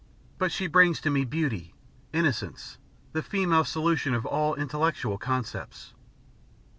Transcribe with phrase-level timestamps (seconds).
[0.39, 1.75] But she brings to me beauty,
[2.11, 2.79] innocence,
[3.13, 5.93] the feminine solution of all intellectual concepts.